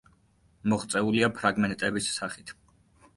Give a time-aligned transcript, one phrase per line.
[0.71, 2.55] მოღწეულია ფრაგმენტების სახით.